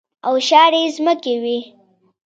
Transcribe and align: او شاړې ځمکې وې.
او 0.27 0.33
شاړې 0.47 0.81
ځمکې 0.95 1.33
وې. 1.43 1.59